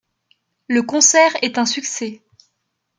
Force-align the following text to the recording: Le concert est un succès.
Le 0.67 0.81
concert 0.81 1.33
est 1.43 1.59
un 1.59 1.67
succès. 1.67 2.23